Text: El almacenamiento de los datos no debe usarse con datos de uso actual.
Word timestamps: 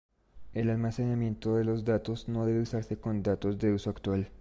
El 0.55 0.71
almacenamiento 0.71 1.55
de 1.55 1.63
los 1.63 1.85
datos 1.85 2.27
no 2.27 2.47
debe 2.47 2.61
usarse 2.63 2.97
con 2.97 3.21
datos 3.21 3.59
de 3.59 3.71
uso 3.71 3.91
actual. 3.91 4.29